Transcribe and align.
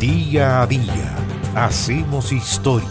Día 0.00 0.62
a 0.62 0.66
día 0.68 1.16
hacemos 1.56 2.30
historia. 2.30 2.88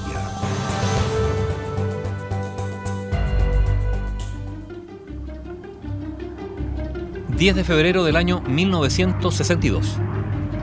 ...10 7.38 7.54
de 7.54 7.64
febrero 7.64 8.04
del 8.04 8.18
año 8.18 8.42
1962. 8.42 10.00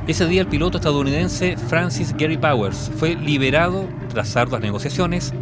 Ese 0.07 0.27
día 0.27 0.43
el 0.43 0.47
piloto 0.49 0.77
estadounidense 0.77 1.57
Francis 1.57 2.15
Gary 2.15 2.37
Powers 2.37 2.93
fue 2.99 3.15
liberado 3.17 3.89
tras 4.11 4.37
arduas 4.37 4.61
negociaciones, 4.61 5.33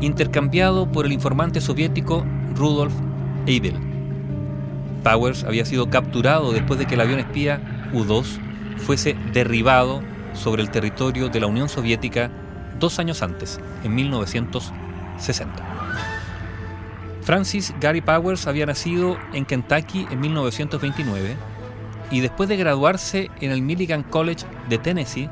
intercambiado 0.00 0.86
por 0.86 1.06
el 1.06 1.12
informante 1.12 1.60
soviético 1.60 2.24
Rudolf 2.54 2.94
Abel. 3.42 3.74
Powers 5.02 5.42
había 5.42 5.64
sido 5.64 5.90
capturado 5.90 6.52
después 6.52 6.78
de 6.78 6.86
que 6.86 6.94
el 6.94 7.00
avión 7.00 7.18
espía 7.18 7.90
U-2 7.92 8.38
fuese 8.76 9.16
derribado 9.32 10.13
sobre 10.34 10.62
el 10.62 10.70
territorio 10.70 11.28
de 11.28 11.40
la 11.40 11.46
Unión 11.46 11.68
Soviética 11.68 12.30
dos 12.78 12.98
años 12.98 13.22
antes, 13.22 13.60
en 13.82 13.94
1960. 13.94 15.74
Francis 17.22 17.74
Gary 17.80 18.02
Powers 18.02 18.46
había 18.46 18.66
nacido 18.66 19.16
en 19.32 19.46
Kentucky 19.46 20.06
en 20.10 20.20
1929 20.20 21.36
y 22.10 22.20
después 22.20 22.48
de 22.48 22.56
graduarse 22.56 23.30
en 23.40 23.50
el 23.50 23.62
Milligan 23.62 24.02
College 24.02 24.44
de 24.68 24.78
Tennessee, 24.78 25.30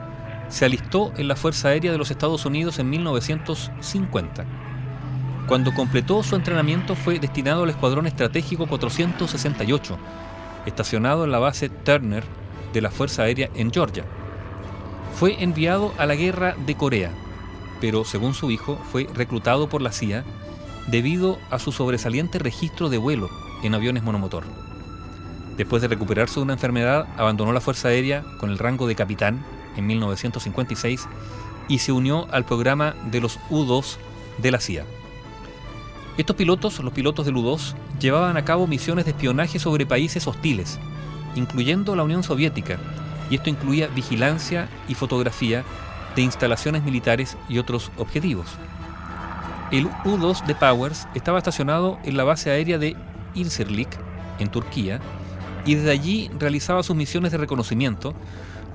se 0.48 0.65
alistó 0.65 1.12
en 1.16 1.28
la 1.28 1.37
Fuerza 1.37 1.69
Aérea 1.69 1.92
de 1.92 1.98
los 1.98 2.11
Estados 2.11 2.45
Unidos 2.47 2.78
en 2.78 2.89
1950. 2.91 4.45
Cuando 5.47 5.75
completó 5.75 6.23
su 6.23 6.34
entrenamiento 6.37 6.95
fue 6.95 7.19
destinado 7.19 7.64
al 7.64 7.70
Escuadrón 7.70 8.06
Estratégico 8.06 8.66
468, 8.66 9.98
estacionado 10.66 11.25
en 11.25 11.33
la 11.33 11.39
base 11.39 11.69
Turner 11.69 12.25
de 12.73 12.80
la 12.80 12.91
Fuerza 12.91 13.25
Aérea 13.25 13.50
en 13.55 13.70
Georgia. 13.70 14.05
Fue 15.15 15.43
enviado 15.43 15.93
a 15.98 16.07
la 16.07 16.15
guerra 16.15 16.56
de 16.67 16.77
Corea, 16.77 17.12
pero 17.81 18.05
según 18.05 18.34
su 18.34 18.50
hijo 18.50 18.78
fue 18.91 19.09
reclutado 19.14 19.69
por 19.69 19.83
la 19.83 19.92
CIA 19.92 20.25
debido 20.89 21.39
a 21.50 21.59
su 21.59 21.73
sobresaliente 21.73 22.39
registro 22.39 22.89
de 22.89 22.98
vuelo 22.98 23.28
en 23.62 23.75
aviones 23.75 24.03
monomotor. 24.03 24.45
Después 25.56 25.83
de 25.83 25.89
recuperarse 25.89 26.36
de 26.36 26.42
una 26.42 26.55
enfermedad, 26.55 27.06
abandonó 27.17 27.53
la 27.53 27.61
Fuerza 27.61 27.89
Aérea 27.89 28.25
con 28.39 28.51
el 28.51 28.59
rango 28.59 28.86
de 28.86 28.95
capitán 28.95 29.45
en 29.77 29.86
1956 29.86 31.06
y 31.69 31.79
se 31.79 31.92
unió 31.92 32.27
al 32.33 32.45
programa 32.45 32.95
de 33.11 33.20
los 33.20 33.39
U-2 33.51 33.97
de 34.39 34.51
la 34.51 34.61
CIA. 34.61 34.84
Estos 36.19 36.36
pilotos, 36.36 36.79
los 36.81 36.92
pilotos 36.92 37.27
del 37.27 37.36
U-2, 37.36 37.75
llevaban 38.01 38.36
a 38.36 38.45
cabo 38.45 38.67
misiones 38.67 39.05
de 39.05 39.12
espionaje 39.12 39.58
sobre 39.58 39.86
países 39.86 40.27
hostiles, 40.27 40.79
incluyendo 41.36 41.97
la 41.97 42.03
Unión 42.03 42.23
Soviética, 42.23 42.79
y 43.33 43.36
esto 43.36 43.48
incluía 43.48 43.86
vigilancia 43.86 44.69
y 44.88 44.94
fotografía 44.94 45.64
de 46.14 46.20
instalaciones 46.20 46.83
militares 46.83 47.39
y 47.48 47.56
otros 47.56 47.91
objetivos. 47.97 48.47
El 49.70 49.86
U-2 49.86 50.44
de 50.44 50.55
Powers 50.55 51.08
estaba 51.14 51.39
estacionado 51.39 51.98
en 52.05 52.19
la 52.19 52.24
base 52.24 52.50
aérea 52.50 52.77
de 52.77 52.94
Incirlik, 53.34 53.89
en 54.39 54.50
Turquía, 54.50 55.00
y 55.64 55.77
desde 55.77 55.92
allí 55.92 56.30
realizaba 56.39 56.83
sus 56.83 56.94
misiones 56.94 57.33
de 57.33 57.39
reconocimiento 57.39 58.12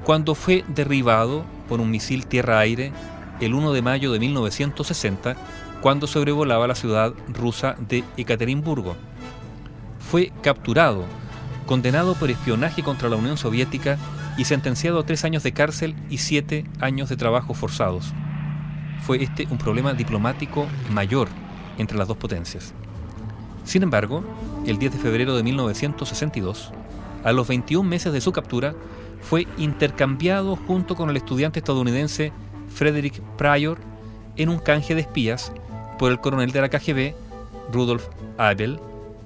cuando 0.04 0.34
fue 0.34 0.66
derribado 0.70 1.46
por 1.70 1.80
un 1.80 1.92
misil 1.92 2.26
tierra-aire 2.26 2.92
el 3.40 3.54
1 3.54 3.74
de 3.74 3.84
mayo 3.84 4.12
de 4.12 4.18
1960 4.18 5.36
cuando 5.82 6.08
sobrevolaba 6.08 6.66
la 6.66 6.74
ciudad 6.74 7.14
rusa 7.28 7.76
de 7.88 8.04
Ekaterimburgo. 8.18 8.96
Fue 10.00 10.32
capturado 10.42 11.06
condenado 11.68 12.16
por 12.16 12.32
espionaje 12.32 12.82
contra 12.82 13.08
la 13.08 13.18
Unión 13.18 13.38
Soviética 13.38 14.00
y 14.38 14.46
sentenciado 14.46 15.00
a 15.00 15.06
tres 15.06 15.26
años 15.26 15.44
de 15.44 15.52
cárcel 15.52 15.96
y 16.10 16.20
siete 16.20 16.66
años 16.80 17.10
de 17.10 17.18
trabajo 17.18 17.54
forzados. 17.54 18.14
Fue 19.02 19.24
este 19.24 19.48
un 19.50 19.58
problema 19.58 19.94
diplomático 19.94 20.68
mayor 20.92 21.28
entre 21.78 21.98
las 21.98 22.08
dos 22.08 22.18
potencias. 22.18 22.74
Sin 23.64 23.84
embargo, 23.84 24.24
el 24.66 24.78
10 24.80 24.94
de 24.94 25.00
febrero 25.00 25.36
de 25.36 25.44
1962, 25.44 26.72
a 27.24 27.32
los 27.34 27.48
21 27.48 27.88
meses 27.88 28.14
de 28.14 28.22
su 28.22 28.32
captura, 28.32 28.74
fue 29.22 29.48
intercambiado 29.58 30.56
junto 30.56 30.96
con 30.96 31.10
el 31.10 31.18
estudiante 31.18 31.60
estadounidense 31.60 32.32
Frederick 32.74 33.22
Pryor 33.38 33.80
en 34.38 34.50
un 34.50 34.60
canje 34.60 34.96
de 34.96 35.02
espías 35.02 35.52
por 35.98 36.12
el 36.12 36.20
coronel 36.20 36.52
de 36.52 36.62
la 36.62 36.70
KGB 36.70 37.14
Rudolf 37.72 38.08
Abel 38.38 38.80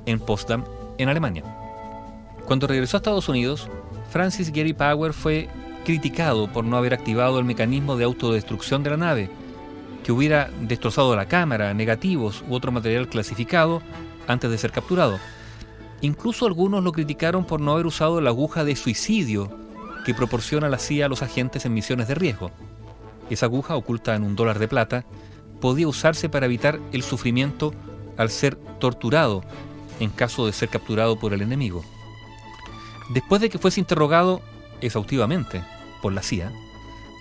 en 0.05 0.19
Potsdam, 0.19 0.63
en 0.97 1.09
Alemania. 1.09 1.43
Cuando 2.45 2.67
regresó 2.67 2.97
a 2.97 2.99
Estados 2.99 3.29
Unidos, 3.29 3.69
Francis 4.11 4.51
Gary 4.51 4.73
Power 4.73 5.13
fue 5.13 5.47
criticado 5.85 6.51
por 6.51 6.65
no 6.65 6.75
haber 6.75 6.93
activado 6.93 7.39
el 7.39 7.45
mecanismo 7.45 7.95
de 7.95 8.03
autodestrucción 8.03 8.83
de 8.83 8.89
la 8.89 8.97
nave, 8.97 9.29
que 10.03 10.11
hubiera 10.11 10.49
destrozado 10.59 11.15
la 11.15 11.27
cámara, 11.27 11.73
negativos 11.73 12.43
u 12.49 12.53
otro 12.53 12.73
material 12.73 13.07
clasificado 13.07 13.81
antes 14.27 14.51
de 14.51 14.57
ser 14.57 14.71
capturado. 14.71 15.17
Incluso 16.01 16.45
algunos 16.45 16.83
lo 16.83 16.91
criticaron 16.91 17.45
por 17.45 17.61
no 17.61 17.71
haber 17.71 17.85
usado 17.85 18.19
la 18.19 18.31
aguja 18.31 18.65
de 18.65 18.75
suicidio 18.75 19.49
que 20.05 20.13
proporciona 20.13 20.67
la 20.67 20.77
CIA 20.77 21.05
a 21.05 21.09
los 21.09 21.21
agentes 21.21 21.65
en 21.65 21.73
misiones 21.73 22.09
de 22.09 22.15
riesgo. 22.15 22.51
Esa 23.29 23.45
aguja, 23.45 23.77
oculta 23.77 24.13
en 24.15 24.23
un 24.23 24.35
dólar 24.35 24.59
de 24.59 24.67
plata, 24.67 25.05
podía 25.61 25.87
usarse 25.87 26.27
para 26.27 26.47
evitar 26.47 26.81
el 26.91 27.03
sufrimiento 27.03 27.73
al 28.17 28.29
ser 28.29 28.55
torturado 28.55 29.41
en 30.01 30.09
caso 30.09 30.45
de 30.47 30.51
ser 30.51 30.67
capturado 30.67 31.17
por 31.17 31.33
el 31.33 31.41
enemigo. 31.41 31.81
Después 33.13 33.41
de 33.41 33.49
que 33.49 33.57
fuese 33.57 33.81
interrogado 33.81 34.41
exhaustivamente 34.79 35.63
por 36.01 36.13
la 36.13 36.23
CIA, 36.23 36.51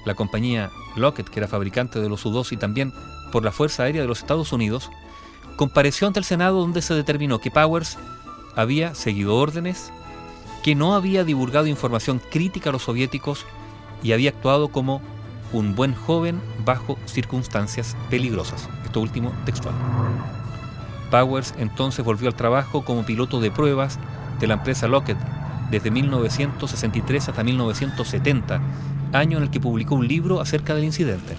la 0.05 0.15
compañía 0.15 0.71
Lockheed, 0.97 1.27
que 1.27 1.41
era 1.41 1.49
fabricante 1.49 2.01
de 2.01 2.09
los 2.09 2.25
U-2 2.25 2.53
y 2.53 2.57
también 2.57 2.93
por 3.33 3.45
la 3.45 3.51
Fuerza 3.51 3.83
Aérea 3.83 4.03
de 4.03 4.09
los 4.09 4.21
Estados 4.21 4.53
Unidos, 4.53 4.91
compareció 5.57 6.07
ante 6.07 6.21
el 6.21 6.25
Senado 6.25 6.61
donde 6.61 6.81
se 6.81 6.95
determinó 6.95 7.41
que 7.41 7.51
Powers 7.51 7.99
había 8.55 8.95
seguido 8.95 9.37
órdenes, 9.37 9.93
que 10.63 10.77
no 10.77 10.95
había 10.95 11.25
divulgado 11.25 11.67
información 11.67 12.21
crítica 12.31 12.71
a 12.71 12.73
los 12.73 12.83
soviéticos 12.83 13.45
y 14.03 14.13
había 14.13 14.31
actuado 14.31 14.69
como 14.69 15.03
un 15.53 15.75
buen 15.75 15.95
joven 15.95 16.41
bajo 16.65 16.99
circunstancias 17.07 17.97
peligrosas. 18.09 18.69
Esto 18.85 19.01
último 19.01 19.33
textual. 19.45 19.75
Powers 21.11 21.53
entonces 21.59 22.05
volvió 22.05 22.29
al 22.29 22.37
trabajo 22.37 22.85
como 22.85 23.05
piloto 23.05 23.41
de 23.41 23.51
pruebas 23.51 23.99
de 24.39 24.47
la 24.47 24.55
empresa 24.55 24.87
Lockheed 24.87 25.17
desde 25.71 25.91
1963 25.91 27.29
hasta 27.29 27.45
1970, 27.45 28.61
año 29.13 29.39
en 29.39 29.45
el 29.45 29.51
que 29.51 29.61
publicó 29.61 29.95
un 29.95 30.09
libro 30.09 30.41
acerca 30.41 30.75
del 30.75 30.85
incidente. 30.85 31.37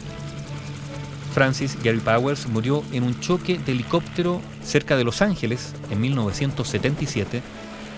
Francis 1.34 1.78
Gary 1.82 2.00
Powers 2.00 2.48
murió 2.48 2.84
en 2.92 3.04
un 3.04 3.20
choque 3.20 3.58
de 3.58 3.72
helicóptero 3.72 4.42
cerca 4.64 4.98
de 4.98 5.06
Los 5.06 5.22
Ángeles 5.22 5.74
en 5.90 6.02
1977 6.02 7.42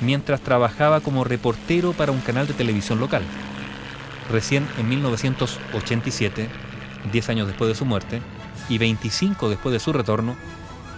mientras 0.02 0.42
trabajaba 0.42 1.00
como 1.00 1.24
reportero 1.24 1.94
para 1.94 2.12
un 2.12 2.20
canal 2.20 2.48
de 2.48 2.54
televisión 2.54 3.00
local. 3.00 3.24
Recién 4.32 4.68
en 4.78 4.90
1987, 4.90 6.48
10 7.12 7.30
años 7.30 7.48
después 7.48 7.70
de 7.70 7.76
su 7.76 7.86
muerte 7.86 8.22
y 8.70 8.78
25 8.78 9.50
después 9.50 9.74
de 9.74 9.80
su 9.80 9.94
retorno, 9.94 10.36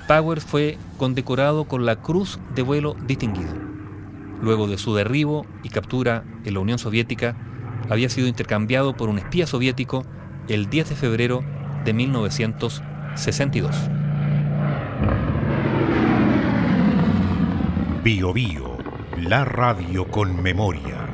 Powers 0.07 0.43
fue 0.43 0.77
condecorado 0.97 1.65
con 1.65 1.85
la 1.85 1.95
Cruz 1.95 2.39
de 2.53 2.61
Vuelo 2.61 2.95
Distinguido 3.07 3.64
luego 4.41 4.67
de 4.67 4.77
su 4.77 4.93
derribo 4.95 5.45
y 5.63 5.69
captura 5.69 6.23
en 6.43 6.53
la 6.53 6.59
Unión 6.59 6.79
Soviética, 6.79 7.35
había 7.89 8.09
sido 8.09 8.27
intercambiado 8.27 8.95
por 8.95 9.09
un 9.09 9.19
espía 9.19 9.47
soviético 9.47 10.05
el 10.47 10.69
10 10.69 10.89
de 10.89 10.95
febrero 10.95 11.43
de 11.83 11.93
1962. 11.93 13.75
Bio 18.03 18.33
Bio, 18.33 18.77
la 19.17 19.45
radio 19.45 20.05
con 20.07 20.41
memoria. 20.41 21.04